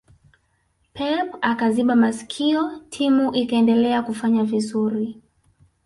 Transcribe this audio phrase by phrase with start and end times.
[0.93, 5.21] pep akaziba masikio timu ikaendelea kufanya vizuri